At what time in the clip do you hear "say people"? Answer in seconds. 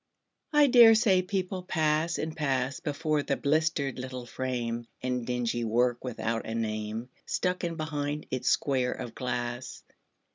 0.95-1.61